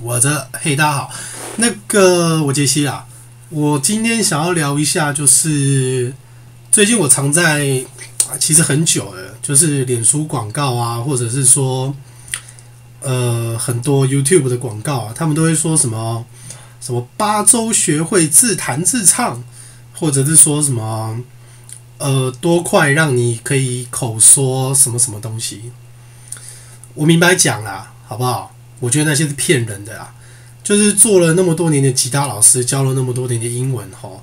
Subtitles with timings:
[0.00, 1.10] 我的嘿，大家好，
[1.56, 3.06] 那个我杰西啦，
[3.48, 6.12] 我今天想要聊一下，就是
[6.70, 7.84] 最近我常在，
[8.40, 11.94] 其实很久了，就是脸书广告啊，或者是说，
[13.00, 16.26] 呃，很多 YouTube 的广告啊，他们都会说什么
[16.80, 19.42] 什么八周学会自弹自唱，
[19.94, 21.20] 或者是说什么，
[21.98, 25.70] 呃，多快让你可以口说什么什么东西，
[26.94, 28.53] 我明白讲啦，好不好？
[28.80, 30.14] 我觉得那些是骗人的啊！
[30.62, 34.22] 就是做了那么多年的吉他老师，教了那么多年的英文吼，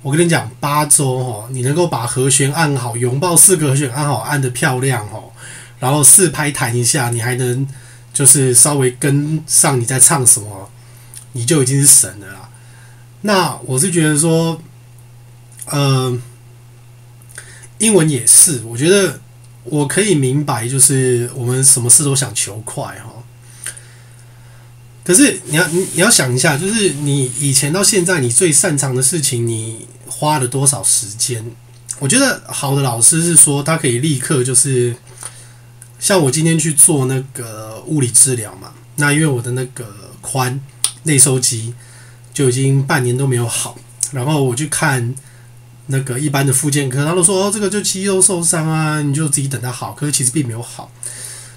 [0.00, 5.32] 我跟你讲，八周吼，你能够把和弦按好，拥抱四个和弦按好，按的漂亮哦，
[5.80, 7.66] 然后四拍弹一下，你还能
[8.12, 10.70] 就是稍微跟上你在唱什么，
[11.32, 12.48] 你就已经是神了啦。
[13.22, 14.60] 那我是觉得说，
[15.66, 16.16] 呃，
[17.78, 19.20] 英文也是，我觉得
[19.64, 23.21] 我可以明白，就是我们什么事都想求快哈。
[25.04, 31.44] 可是你要你你要想一下，就是你以前到现在你最擅长的事情，你花了多少时间？
[31.98, 34.94] 我觉得好的老师是说他可以立刻就是，
[35.98, 39.86] 像我今天去做那个物理治疗嘛，那因为我的那个
[40.22, 40.58] 髋
[41.04, 41.74] 内收肌
[42.32, 43.76] 就已经半年都没有好，
[44.12, 45.14] 然后我去看
[45.86, 50.90] 那个一般的复健科，他都说哦，这个就肌肉受伤啊，你就自己等它好，可是其实并没有好。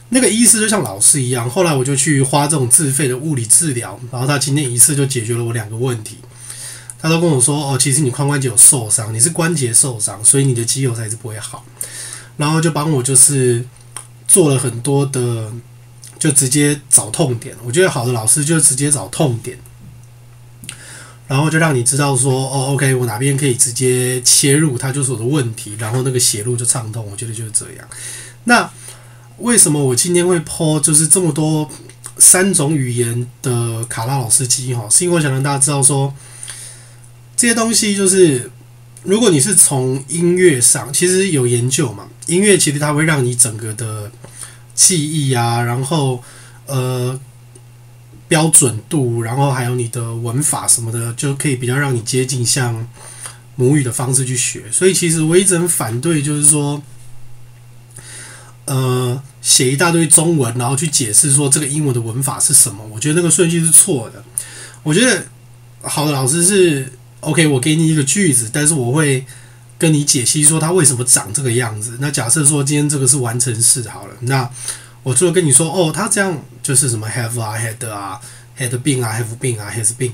[0.10, 6.18] 那个医师就像老师一样，后来我就去花这种自费的物理治疗，然后他今天一次就解决了我两个问题。
[7.02, 11.66] 他都跟我说：“哦，其实你髋关节有受伤，你是关节受伤，所以你的肌肉才是不会好。”
[12.38, 13.66] 然后就帮我就是
[14.28, 15.52] 做了很多的，
[16.18, 17.56] 就直接找痛点。
[17.64, 19.58] 我觉得好的老师就直接找痛点，
[21.28, 27.88] 然后就让你知道说：“哦，OK，我哪边可以直接切入，它就是我的问题，然后那个血路就畅通。”我觉得就是这样。
[28.46, 28.70] 那。
[29.40, 31.70] 为什么我今天会 po 就是这么多
[32.18, 34.88] 三种语言的卡拉老司机哈？
[34.90, 36.14] 是因为我想让大家知道说，
[37.36, 38.50] 这些东西就是，
[39.04, 44.10] 如果你是从音乐上，其实有研究嘛，音乐其实它会让你整个的
[44.74, 46.24] 记忆啊，然后
[46.68, 47.20] 呃
[48.30, 52.88] 标准度，然后还有你的文法什么的，就可以比较让你接近像
[53.58, 54.72] 母语的方式去学。
[54.72, 56.82] 所以其实我一直很反对，就是说。
[58.66, 62.84] 呃，写一大堆中文，然后去解释说这个英文的文法是什么？
[62.92, 64.24] 我觉得那个顺序是错的。
[64.82, 65.26] 我觉得
[65.82, 69.24] 好的老师是 OK，我给你一个句子，但是我会
[69.78, 71.98] 跟你解析说它为什么长这个样子。
[72.00, 74.50] 那假设说今天这个是完成式好了，那
[75.04, 78.20] 我除了跟你说哦，它这样就是什么 have 啊，had 啊
[78.58, 80.14] ，had been 啊，have been 啊，has been。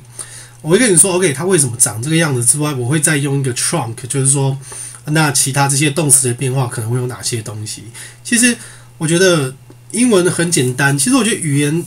[0.62, 4.58] 我会跟你说 OK，它为什么长这个样子之外，我会再用一个 trunk，就是说。
[5.06, 7.84] 那其他这些动词的变化可能会有哪些东西？
[8.24, 8.56] 其实
[9.00, 9.54] 我觉得
[9.92, 10.96] 英文很简单。
[10.96, 11.84] 其实我觉得语言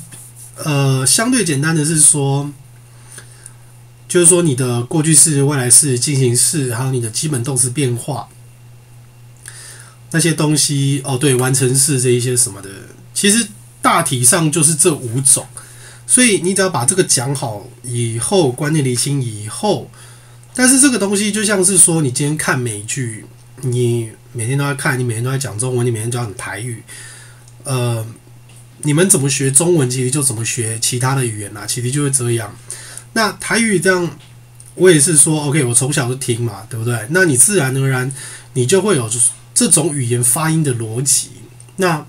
[0.57, 2.53] 呃相对简单的是说，
[4.09, 8.29] 就是说你的过去式、未来式、进行式，还有你的基本动词变化
[10.11, 11.01] 那些东西。
[11.05, 12.69] 哦，对，完成式这一些什么的，
[13.15, 13.47] 其实
[13.81, 15.47] 大体上就是这五种。
[16.07, 19.89] 所以你只要把这个讲好以后，观念理清以后。
[20.55, 23.25] 但是这个东西就像是说，你今天看美剧，
[23.63, 26.83] 你每天都在看，你每天都在讲中文，你每天都要讲台语，
[27.65, 28.07] 呃，
[28.83, 32.57] 你们怎么学中文，其实就怎么学其他的语言啦，其实就是这样。
[33.15, 34.17] 那台语这样，
[34.75, 36.99] 我也是说，OK，我从小就听嘛，对不对？
[37.11, 38.13] 那你自然而然，
[38.53, 39.11] 你就会有
[39.55, 41.31] 这种语言发音的逻辑。
[41.77, 42.07] 那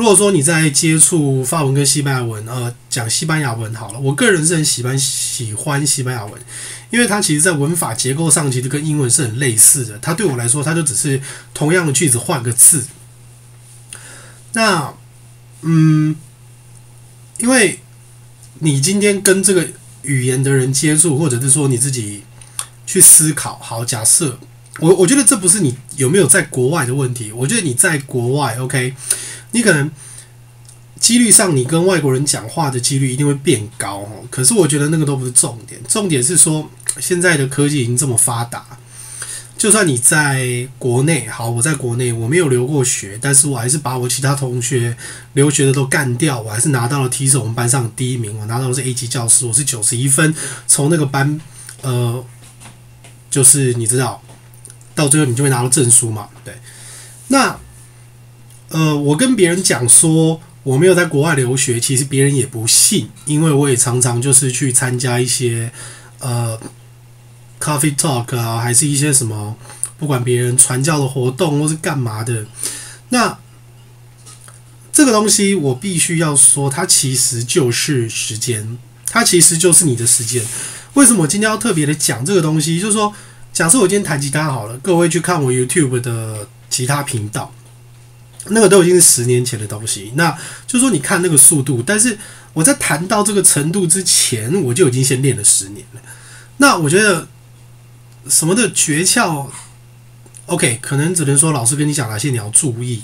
[0.00, 6.40] 如果说你在接触法文跟西班牙文，呃，讲西班牙文好了，我个人是很喜欢喜欢西班牙文。
[6.88, 9.98] 因为它其实，在文法结构上，其实跟英文是很类似的。
[9.98, 11.20] 它对我来说，它就只是
[11.52, 12.86] 同样的句子换个字。
[14.54, 14.94] 那，
[15.60, 16.16] 嗯，
[17.36, 17.80] 因为
[18.60, 19.68] 你今天跟这个
[20.00, 22.22] 语言的人接触，或者是说你自己
[22.86, 23.58] 去思考。
[23.62, 24.40] 好，假设
[24.78, 27.30] 我，我觉得这不是你有没有在国外的问题。
[27.32, 28.94] 我觉得你在国外，OK，
[29.52, 29.90] 你可能。
[31.00, 34.22] 几率上，你跟外国人讲话的几率一定会变高哦。
[34.30, 36.70] 可是我觉得那个都不是重点，重点是说
[37.00, 38.66] 现在的科技已经这么发达，
[39.56, 44.94] 就算你在国内，好，我在国内我没有留过学，但是我还是把我其他同学
[45.32, 50.34] 留学的都干掉，我还是拿到了 T 是我们班上第一名，我拿到的是 A 级教师，我是九十一分，
[50.66, 51.40] 从那个班，
[51.80, 52.22] 呃，
[53.30, 54.22] 就是你知道，
[54.94, 56.54] 到最后你就会拿到证书嘛，对。
[57.28, 57.58] 那，
[58.70, 60.40] 呃，我跟别人讲说。
[60.62, 65.72] 我没有在国外留学，其实别人也不信，因为我也常常就是去参加一些
[66.18, 66.60] 呃
[67.58, 69.56] coffee talk 啊，还是一些什么
[69.98, 72.44] 不管别人传教的活动或是干嘛的。
[73.08, 73.38] 那
[74.92, 78.76] 这个东西我必须要说，它其实就是时间，
[79.06, 80.44] 它其实就是你的时间。
[80.92, 82.78] 为什么我今天要特别的讲这个东西？
[82.78, 83.14] 就是说，
[83.50, 87.50] 假设我今天弹吉他好了，各位去看我 YouTube 的其他频道，
[88.48, 90.12] 那个都已经是十年前的东西。
[90.14, 90.30] 那
[90.66, 92.18] 就是说，你看那个速度，但是
[92.52, 96.00] 我在弹到这个程度之前，我就已经先练了十年了。
[96.56, 97.28] 那我觉得
[98.28, 99.46] 什么的诀窍
[100.46, 103.02] ，OK，可能只能说老师跟你讲哪些你要注意，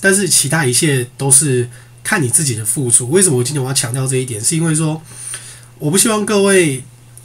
[0.00, 1.68] 但是其他一切都是
[2.02, 3.10] 看你自己的付出。
[3.10, 4.40] 为什么我今天我要强调这一点？
[4.40, 5.02] 是因为说，
[5.78, 6.84] 我不希望各位。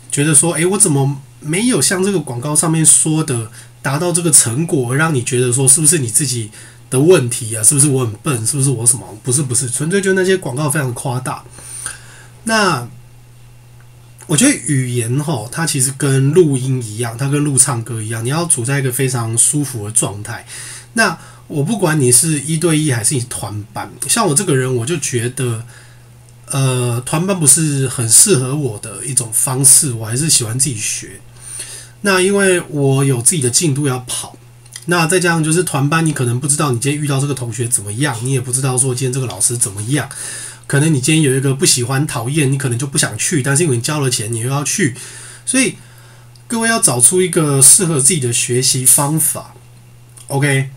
[0.10, 3.52] 觉得说，诶，我怎么没有像这个广告上面说的
[3.84, 6.50] 达到这个成果，让你觉得说是不是你自己
[6.90, 7.64] 的问题啊？
[7.64, 8.46] 是不是我很笨？
[8.46, 9.06] 是不是我什么？
[9.24, 11.44] 不是，不是，纯粹就那些广告非常夸大。
[12.44, 12.88] 那
[14.28, 20.46] 我觉得语言哈，它其实跟录音一样，它跟录唱歌一样，你要处在一个非常舒服的状态。
[20.94, 21.18] 那
[21.48, 25.64] 我不管你是一对一还是你团班，像我这个人，我就觉得。
[26.50, 31.20] 呃，团班不是很适合我的一种方式，我还是喜欢自己学。
[32.00, 34.37] 那因为我有自己的进度要跑，
[34.88, 40.10] 那再加上就是团班，你可能不知道你今天遇到这个同学怎么样，你也不知道说今天这个老师怎么样。
[40.66, 44.96] 可能你今天有一个不喜欢、讨厌，你可能就不想去，但是因为你交了钱，你又要去，
[45.46, 45.76] 所以
[46.48, 49.54] 各位要找出一个适合自己的学习方法。
[50.28, 50.72] OK。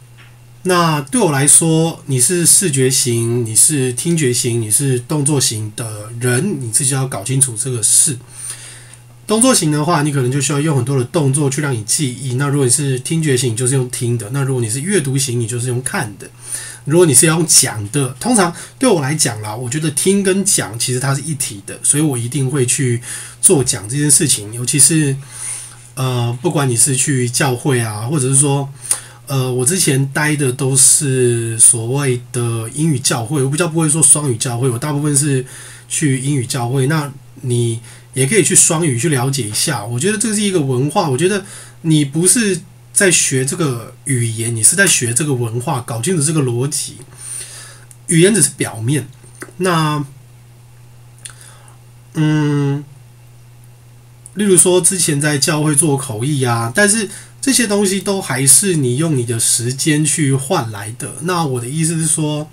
[0.64, 8.18] 那对我来说，你是视觉型，你是听觉型，你是动作型的人，你自己要搞清楚这个事。
[9.30, 12.34] 动作型的话，你可能就需要用很多的动作去让你记忆。
[12.34, 16.28] 那如果你是听觉型，就是用听的；那如果你是阅读型，你就是用看的。
[16.84, 23.00] 如果你是要用讲的，通常对我来讲啦，我觉得听跟讲其实它是一体的，所以我一定会去
[23.40, 24.52] 做讲这件事情。
[24.52, 25.16] 尤其是
[25.94, 28.68] 呃，不管你是去教会啊，或者是说。
[29.28, 35.46] 呃，我之前待的都是所谓的英语教会，我比较不会说双语教会，我大部分是
[35.88, 36.88] 去英语教会。
[36.88, 37.08] 那
[37.42, 37.80] 你
[38.14, 41.08] 也可以去双语去了解一下，我觉得这是一个文化。
[41.10, 41.44] 我觉得
[41.82, 42.60] 你不是
[42.92, 46.96] 在学这个语言，你是在学这个文化，搞清楚这个逻辑。
[48.08, 49.08] 语言只是表面，
[49.58, 50.04] 那
[52.14, 52.84] 嗯，
[54.34, 57.08] 例如说之前在教会做口译啊，但是。
[57.42, 61.14] 这些东西都还是你用你的时间去换来的。
[61.22, 62.46] 那我的意思是说，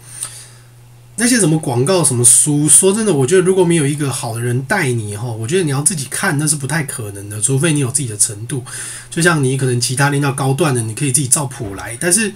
[1.19, 7.41] 那些什么广告、什么书，说真的，我觉得如果没有一个好的人带你哈，我觉得你要自己看那是不太可能的。
[7.41, 8.63] 除非你有自己的程度，
[9.09, 11.97] 就像你可能其他练到高段的，你可以自己照谱来。
[11.99, 12.31] 但是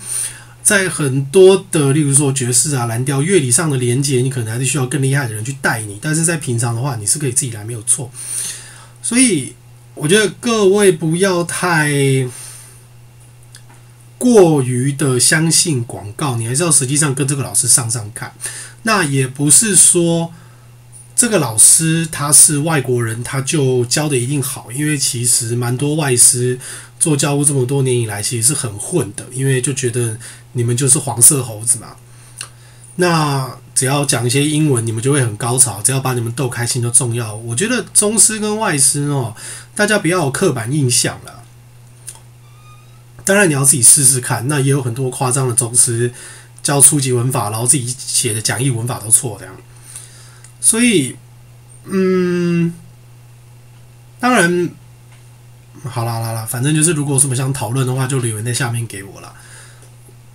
[0.63, 6.00] 在很多的，例如说爵士啊、蓝调乐理上的连接，你可能还是需要更厉害的人去带你。
[6.01, 8.12] 但是在平常的话，你是可以自己来，没有错。
[9.04, 9.54] 所以
[9.94, 12.27] 我觉得各位不要太。
[14.22, 18.32] 过于的相信广告，你还是要实际上跟这个老师上上看。
[18.84, 20.32] 那也不是说
[21.16, 26.60] 这个老师他是外国人，他就教的一定好，因为其实蛮多外师
[27.00, 30.20] 做教务这么多年以来，其实是很混的，因为就觉得
[30.54, 31.96] 你们就是黄色猴子嘛。
[32.98, 37.34] 那只要讲一些英文，你们就会很高潮，只要把你们逗开心就重要。
[37.34, 39.34] 我觉得中师跟外师哦，
[39.74, 41.41] 大家不要有刻板印象了。
[43.31, 46.12] 当然你要自己试试看，那也有很多夸张的宗师
[46.62, 49.56] 教初级文法，然后自己写的讲义文法都错这样。
[50.60, 51.16] 所以，
[51.86, 52.74] 嗯，
[54.20, 54.70] 当然，
[55.86, 59.34] 好啦啦啦，反正就是如果有什么想讨论的话，就留言在下面给我啦。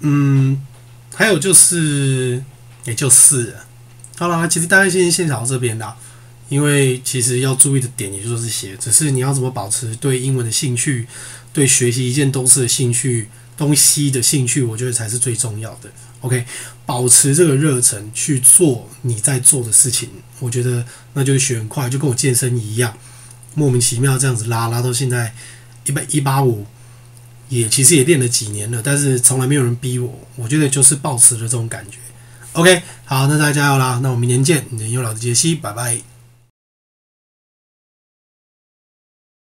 [0.00, 0.59] 嗯，
[1.14, 2.42] 还有就是，
[2.85, 3.54] 也就是，
[4.16, 5.94] 好啦，其实大概先先讲到这边啦，
[6.49, 11.07] 因为其实要注意的点也就是这些，只是你要怎么保持对英文的兴趣。
[11.53, 15.91] 对学习一件东西的兴趣，东西的兴趣，我觉得才是最重要的。
[16.21, 16.45] OK，
[16.85, 20.85] 保持这个热忱去做你在做的事情，我觉得
[21.15, 22.95] 那就是学很快，就跟我健身一样，
[23.55, 25.35] 莫名其妙这样子拉拉到现在
[25.87, 26.67] 一百一八五，
[27.49, 31.97] 也其实也练了几年了，但是从来没有人逼我，我觉得就是保持了这种感觉。
[32.53, 36.15] OK，好，那大家加油啦，那我们明年见，你的优老师杰西，拜拜。